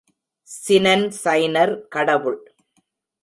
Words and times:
சினன் 0.47 1.05
சைனர் 1.23 1.73
கடவுள். 1.87 2.39